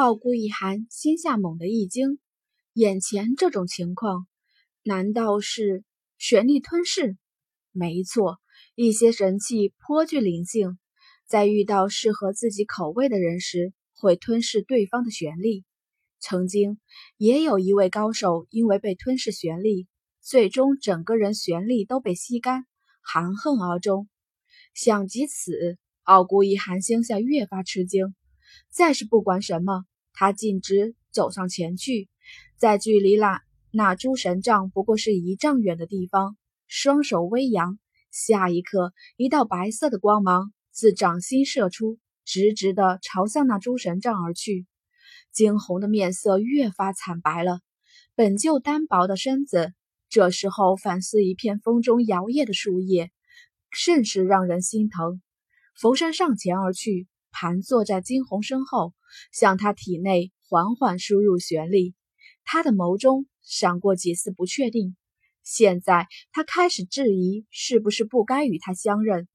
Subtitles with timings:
[0.00, 2.20] 傲孤一寒心下猛地一惊，
[2.72, 4.26] 眼前这种情况，
[4.82, 5.84] 难道是
[6.16, 7.18] 玄力吞噬？
[7.70, 8.38] 没错，
[8.74, 10.78] 一些神器颇具灵性，
[11.26, 15.66] 在遇到适合自己口味的人时，会吞噬对方的玄力。
[16.18, 16.80] 曾经
[17.18, 19.86] 也有一位高手，因为被吞噬玄力，
[20.22, 22.64] 最终整个人玄力都被吸干，
[23.02, 24.08] 含恨而终。
[24.72, 28.14] 想及此，傲孤一寒心下越发吃惊。
[28.70, 32.08] 再是不管什么，他径直走上前去，
[32.56, 36.36] 在距离那那诸神杖不过是一丈远的地方，
[36.66, 37.78] 双手微扬，
[38.10, 44.66] 下一刻，一道白色的光芒自掌心射出，直直的朝向那诸神杖而去。
[45.32, 47.60] 惊鸿的面色越发惨白了，
[48.16, 49.72] 本就单薄的身子，
[50.08, 53.12] 这时候反似一片风中摇曳的树叶，
[53.70, 55.22] 甚是让人心疼。
[55.76, 58.92] 浮山上前而去，盘坐在惊鸿身后，
[59.32, 61.94] 向他体内缓缓输入玄力。
[62.44, 64.96] 他的眸中闪过几丝不确定，
[65.42, 69.28] 现在他开始质疑，是不是不该与他相认？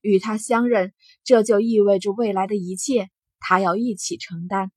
[0.00, 0.92] 与他相认，
[1.24, 3.10] 这就意味着未来的一切，
[3.40, 4.70] 他要一起承担。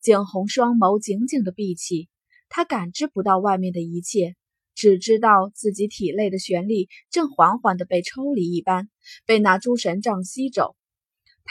[0.00, 2.08] 景洪双眸紧紧的闭起，
[2.48, 4.36] 他感知不到外面的一切，
[4.74, 8.88] 只知道自己体内的玄力正缓缓的被抽离一般，
[9.26, 10.76] 被那诸神杖吸走。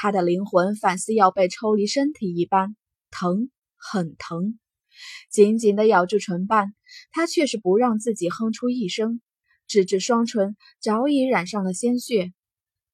[0.02, 2.78] 他的灵魂反似要被抽离身体一般，
[3.12, 4.58] 疼，很疼。
[5.30, 6.74] 紧紧的咬住唇瓣，
[7.12, 9.20] 他却是不让自己哼出一声，
[9.68, 12.32] 直至双唇早已染上了鲜血。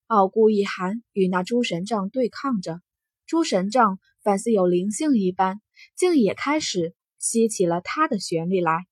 [0.08, 2.82] 傲孤一寒与那诸神杖对抗着，
[3.28, 4.00] 诸神杖。
[4.24, 5.62] 反似有灵性一般，
[5.96, 8.88] 竟也开始吸起了他的旋律来。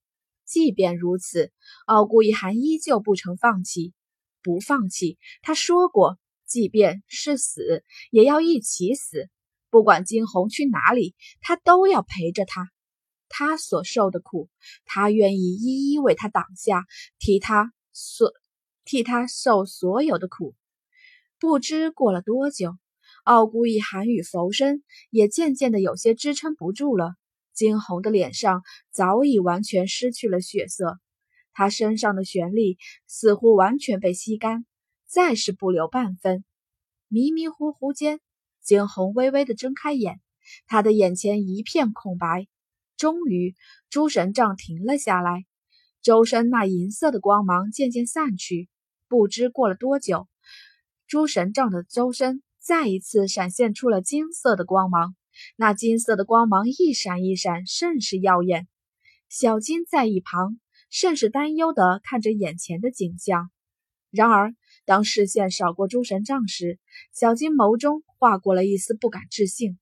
[0.45, 1.51] 即便如此，
[1.87, 3.93] 傲孤一寒依旧不曾放弃，
[4.43, 5.17] 不放弃。
[5.41, 6.19] 他说过，
[6.53, 9.27] 即便是死，也要一起死。
[9.71, 12.69] 不管金红去哪里，他都要陪着他。
[13.27, 14.49] 他所受的苦，
[14.85, 16.85] 他愿意一一为他挡下，
[17.17, 18.31] 替他所
[18.85, 20.53] 替他受所有的苦。
[21.39, 22.75] 不知过了多久。
[23.23, 27.15] 傲孤一寒与浮生也渐渐的有些支撑不住了，
[27.55, 28.61] 惊鸿的脸上
[28.91, 30.99] 早已完全失去了血色，
[31.51, 32.77] 他身上的玄力
[33.07, 34.67] 似乎完全被吸干，
[35.13, 36.43] 再是不留半分。
[37.07, 38.19] 迷迷糊糊间，
[38.63, 40.19] 惊鸿微微的睁开眼，
[40.65, 42.47] 他的眼前一片空白。
[42.97, 43.53] 终于，
[43.91, 45.45] 诸神杖停了下来，
[46.01, 48.69] 周身那银色的光芒渐渐散去。
[49.07, 50.27] 不知过了多久，
[51.05, 52.41] 诸神杖的周身。
[52.57, 55.15] 再一次闪现出了金色的光芒，
[55.55, 58.67] 那金色的光芒一闪一闪，甚是耀眼。
[59.29, 60.59] 小金在一旁
[60.89, 63.51] 甚是担忧地看着眼前的景象。
[64.09, 64.55] 然而，
[64.85, 66.79] 当视线扫过诸神杖时，
[67.13, 69.77] 小金眸中划过了一丝不敢置信。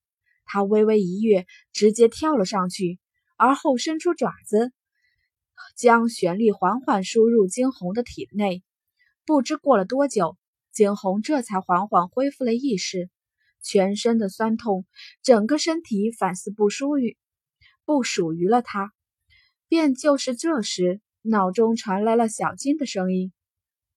[0.45, 2.99] 他微微一跃，直接跳了上去，
[3.37, 4.71] 而后伸出爪子，
[5.75, 8.63] 将玄力缓缓输入惊鸿的体内。
[9.25, 10.37] 不知过了多久。
[10.71, 13.09] 惊鸿这才缓缓恢复了意识，
[13.61, 14.85] 全身的酸痛，
[15.21, 17.17] 整个身体反似不属于
[17.83, 18.93] 不属于了他。
[19.67, 23.33] 便就是这时，脑中传来了小金的声音：“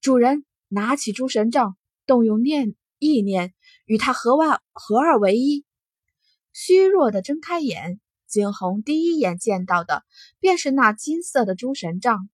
[0.03, 3.55] 主人，拿起诸神杖，动用念意念，
[3.87, 5.65] 与他合万合二为一。”
[6.53, 10.03] 虚弱的睁开眼，景洪第一眼见到的
[10.41, 12.29] 便是那金色的诸神杖，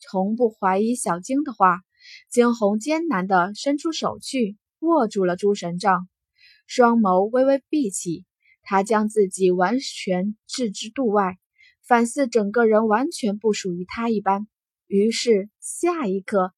[0.00, 1.82] 从不怀疑小晶的话。
[2.28, 6.08] 惊鸿艰难地伸出手去，握住了诸神杖，
[6.66, 8.24] 双眸微微闭起。
[8.64, 11.38] 他将自己完全置之度外，
[11.86, 14.48] 反似整个人完全不属于他一般。
[14.88, 16.52] 于是下一刻，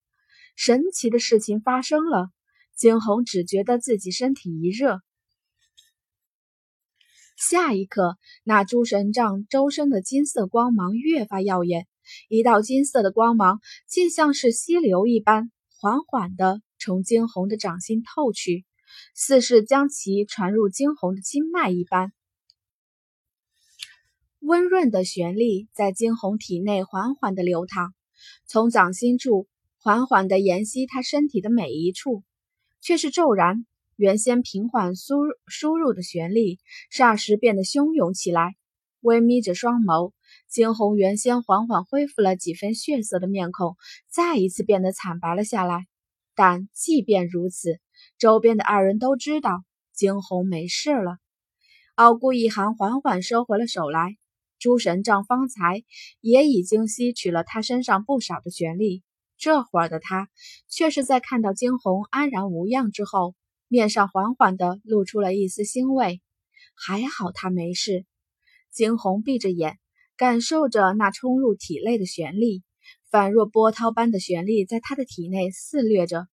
[0.55, 2.31] 神奇的事情发生了。
[2.77, 5.01] 惊鸿只觉得自己身体一热，
[7.37, 11.87] 下一刻，那诸神杖周身的金色光芒越发耀眼。
[12.29, 18.67] 一道金色的光芒，竟像是溪流一般，缓缓地从惊鸿的掌心透去，
[19.15, 22.13] 似是将其传入惊鸿的经脉一般。
[24.41, 27.95] 温润的旋律在惊鸿体内缓缓地流淌，
[28.47, 29.47] 从掌心处
[29.85, 32.23] 缓缓地沿袭他身体的每一处，
[32.81, 33.67] 却是骤然，
[33.97, 35.17] 原先平缓输
[35.47, 36.57] 输入的旋律，
[36.91, 38.55] 霎时变得汹涌起来。
[39.03, 40.13] 微眯着双眸。
[40.49, 43.77] 惊鸿原先缓缓恢复了几分血色的面孔，
[44.09, 45.85] 再一次变得惨白了下来。
[46.35, 47.79] 但即便如此，
[48.17, 51.19] 周边的二人都知道惊鸿没事了。
[51.95, 54.17] 傲孤一寒缓缓收回了手来，
[54.59, 55.85] 诸神杖方才
[56.23, 59.03] 也已经吸取了他身上不少的玄力。
[59.44, 60.31] 这会儿的他，
[60.70, 63.35] 却是在看到惊鸿安然无恙之后，
[63.69, 66.23] 面上缓缓地露出了一丝欣慰。
[66.75, 68.06] 还好他没事。
[68.70, 69.79] 惊鸿闭着眼，
[70.17, 72.62] 感受着那冲入体内的旋力，
[73.11, 76.26] 仿若波涛般的旋力在他的体内肆虐着。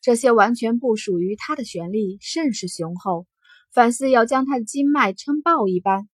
[0.00, 3.26] 这些完全不属于他的旋力甚是雄厚，
[3.74, 6.08] 反似要将他的经脉撑爆一般。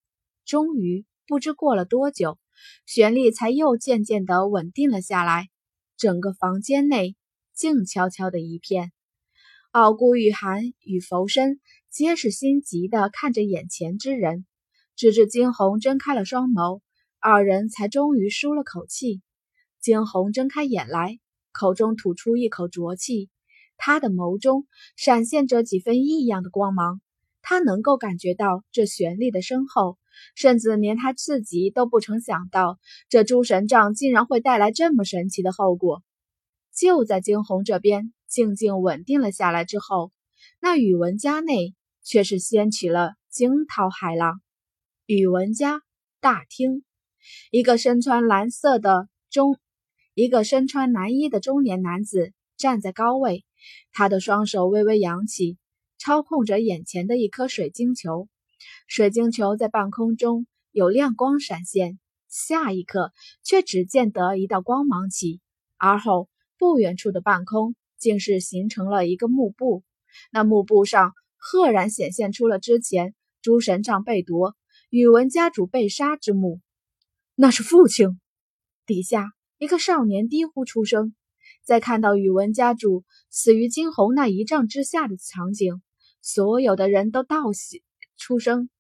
[0.44, 2.40] 终于，不知过了多久，
[2.86, 5.48] 旋力才又渐渐地稳定了下来。
[6.00, 7.14] 整个房间内
[7.54, 8.90] 静悄悄的一片。
[9.70, 11.60] 傲孤雨寒与浮生
[11.90, 14.46] 皆是心急的看着眼前之人，
[14.96, 16.80] 直至惊鸿睁开了双眸，
[17.18, 19.20] 二人才终于舒了口气。
[19.78, 21.18] 惊鸿睁开眼来，
[21.52, 23.28] 口中吐出一口浊气。
[23.76, 27.02] 他的眸中闪现着几分异样的光芒，
[27.42, 29.98] 他能够感觉到这旋律的深厚，
[30.34, 32.78] 甚至连他自己都不曾想到，
[33.08, 36.02] 这诸神杖竟然会带来这么神奇的后果。
[36.74, 40.12] 就在惊鸿这边静静稳定了下来之后，
[40.60, 44.40] 那宇文家内却是掀起了惊涛骇浪。
[45.06, 45.82] 宇文家
[46.20, 46.84] 大厅，
[47.50, 49.58] 一个身穿蓝色的中，
[50.14, 53.44] 一个身穿蓝衣的中年男子站在高位。
[53.92, 55.58] 他的双手微微扬起，
[55.98, 58.28] 操控着眼前的一颗水晶球。
[58.86, 61.98] 水晶球在半空中有亮光闪现，
[62.28, 63.12] 下一刻
[63.42, 65.40] 却只见得一道光芒起，
[65.76, 66.28] 而后
[66.58, 69.82] 不远处的半空竟是形成了一个幕布。
[70.30, 74.56] 那幕布上赫然显现出了之前诸神杖被夺、
[74.90, 76.60] 宇文家主被杀之幕。
[77.34, 78.20] 那是父亲！
[78.86, 81.14] 底下一个少年低呼出声。
[81.62, 85.80] 在看到宇文家主死于惊鸿那一丈之下的场景，
[86.20, 87.82] 所有的人都倒喜
[88.20, 88.70] 出生。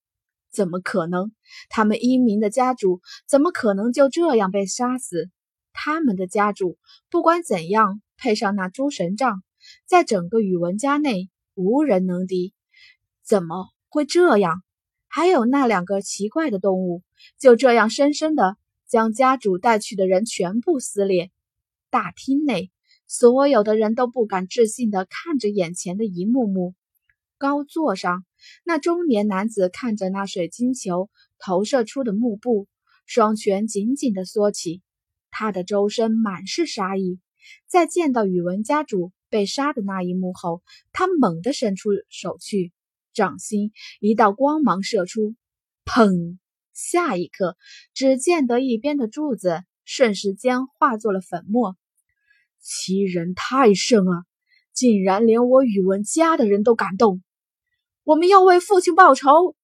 [0.52, 1.32] 怎么可能？
[1.68, 5.30] 他们英明的家主怎么可能就这样被杀死？
[5.72, 6.76] 他们的家主
[7.08, 9.42] 不管怎样，配上那诸神杖，
[9.86, 12.52] 在整个宇文家内无人能敌。
[13.24, 14.62] 怎么会这样？
[15.06, 17.02] 还有那两个奇怪的动物，
[17.38, 18.56] 就这样深深的
[18.88, 21.30] 将家主带去的人全部撕裂。
[21.90, 22.70] 大厅内，
[23.06, 26.74] 所有的人都不敢置信的看着眼前的一幕幕。
[27.40, 28.26] 高座上，
[28.64, 31.08] 那中年男子看着那水晶球
[31.38, 32.68] 投射出的幕布，
[33.06, 34.82] 双拳紧紧地缩起，
[35.30, 37.18] 他的周身满是杀意。
[37.66, 42.74] 在见到宇文家主被杀的那一幕后，他猛地伸出手去，
[43.14, 45.34] 掌心一道光芒射出，
[45.86, 46.36] 砰！
[46.74, 47.56] 下一刻，
[47.94, 51.74] 只见得一边的柱子瞬时间化作了粉末。
[52.60, 54.26] 欺人太甚啊！
[54.74, 57.22] 竟然连我宇文家的人都敢动！
[58.10, 59.54] 我们要为父亲报仇！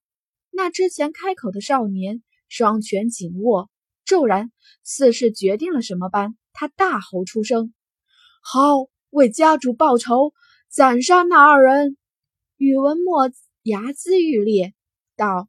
[0.53, 3.69] 那之前开口的少年双拳紧握，
[4.05, 4.53] 骤然
[4.85, 7.75] 似是决定了什么般，他大吼出声
[8.41, 10.33] ：“好，为家主报仇，
[10.71, 11.97] 斩杀那二人！”
[12.57, 13.33] 宇文墨
[13.65, 14.75] 牙眦欲裂，
[15.17, 15.49] 道：“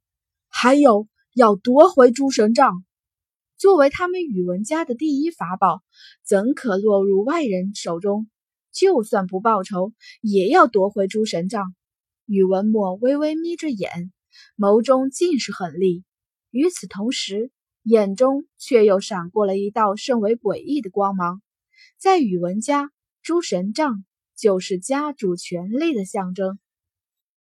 [0.50, 2.84] 还有，要夺回诸神杖。”
[3.58, 5.84] 作为他们宇文家的第一法宝，
[6.26, 8.28] 怎可落入外人手中？
[8.72, 11.76] 就算不报仇，也要夺回诸神杖。
[12.28, 14.12] 宇文墨微微眯着眼，
[14.58, 16.04] 眸中尽是狠厉。
[16.52, 17.52] 与此同时，
[17.84, 21.42] 眼中却又闪过了一道甚为诡异的光芒。
[21.98, 22.92] 在宇文家，
[23.22, 24.04] 诸神杖
[24.36, 26.60] 就是家主权力的象征。